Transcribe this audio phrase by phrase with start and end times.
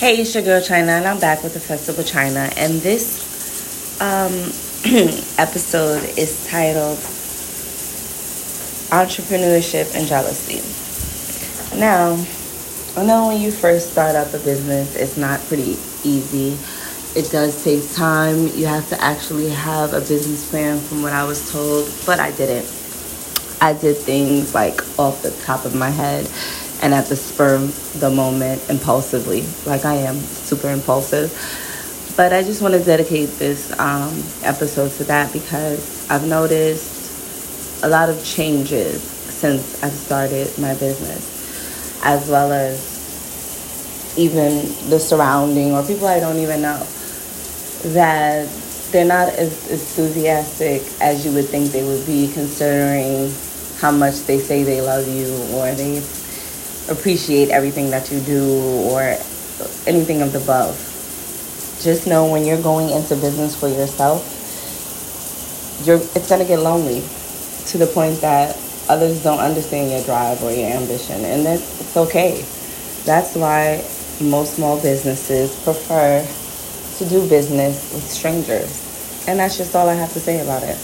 [0.00, 2.50] Hey, it's your girl Chyna, and I'm back with the Fess Up with Chyna.
[2.56, 4.32] And this um,
[5.36, 6.96] episode is titled
[8.88, 10.64] Entrepreneurship and Jealousy.
[11.78, 12.12] Now,
[12.96, 16.56] I know when you first start up a business, it's not pretty easy.
[17.14, 18.46] It does take time.
[18.56, 22.30] You have to actually have a business plan, from what I was told, but I
[22.30, 22.64] didn't.
[23.60, 26.26] I did things like off the top of my head
[26.82, 31.30] and at the spur of the moment impulsively, like I am super impulsive.
[32.16, 34.12] But I just want to dedicate this um,
[34.42, 42.00] episode to that because I've noticed a lot of changes since I've started my business,
[42.04, 46.84] as well as even the surrounding or people I don't even know
[47.94, 48.48] that
[48.90, 53.32] they're not as enthusiastic as you would think they would be considering
[53.80, 56.02] how much they say they love you or they
[56.90, 58.44] appreciate everything that you do
[58.90, 59.00] or
[59.86, 60.74] anything of the above.
[61.82, 64.36] Just know when you're going into business for yourself,
[65.86, 67.00] you're it's gonna get lonely
[67.66, 68.56] to the point that
[68.88, 72.44] others don't understand your drive or your ambition, and that's it's okay.
[73.04, 73.84] That's why
[74.20, 76.26] most small businesses prefer
[76.98, 80.76] to do business with strangers, and that's just all I have to say about it.